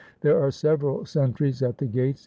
There 0.21 0.41
are 0.41 0.49
several 0.49 1.05
sentries 1.05 1.61
at 1.61 1.77
the 1.77 1.85
gates. 1.85 2.19